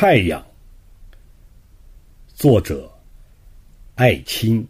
[0.00, 0.40] 太阳，
[2.28, 2.88] 作者
[3.96, 4.64] 艾青。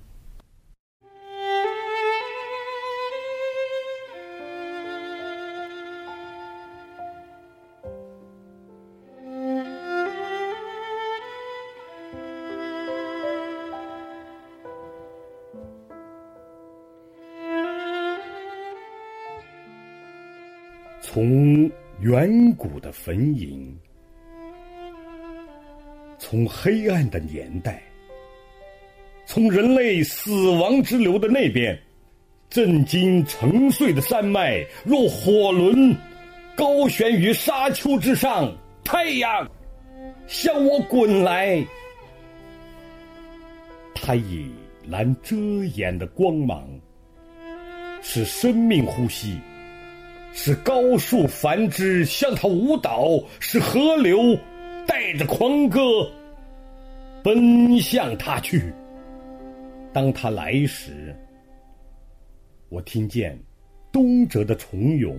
[21.02, 23.70] 从远古的坟茔。
[26.18, 27.80] 从黑暗的年代，
[29.24, 31.78] 从人类死亡之流的那边，
[32.50, 35.96] 震惊沉睡的山脉，若火轮，
[36.56, 38.52] 高悬于沙丘之上。
[38.84, 39.48] 太阳，
[40.26, 41.64] 向我滚来！
[43.94, 44.50] 它以
[44.86, 45.36] 蓝遮
[45.74, 46.66] 掩的光芒，
[48.00, 49.38] 使生命呼吸，
[50.32, 54.38] 使高树繁枝向它舞蹈，使河流
[55.08, 55.80] 带着狂歌。
[57.24, 58.70] 奔向他去。
[59.90, 61.16] 当他来时，
[62.68, 63.38] 我听见
[63.90, 65.16] 东哲的虫蛹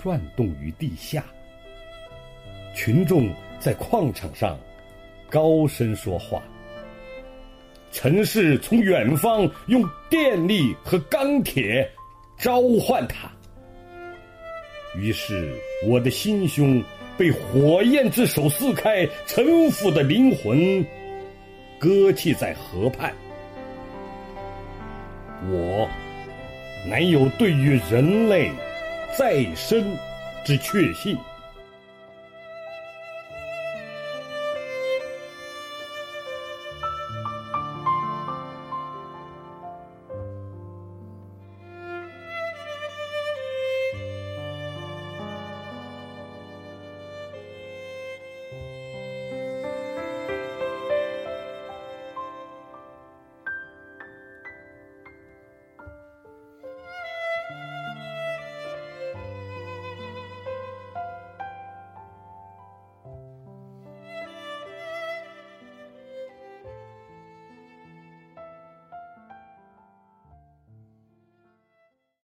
[0.00, 1.24] 转动于地下。
[2.72, 4.56] 群众在矿场上
[5.28, 6.40] 高声说话。
[7.90, 11.88] 城市从远方用电力和钢铁
[12.38, 13.28] 召唤他。
[14.96, 15.52] 于是
[15.88, 16.80] 我的心胸。
[17.20, 20.82] 被火焰之手撕开，沉浮的灵魂
[21.78, 23.12] 搁弃在河畔。
[25.50, 25.86] 我
[26.88, 28.50] 难有对于人类
[29.18, 29.94] 再生
[30.46, 31.14] 之确信。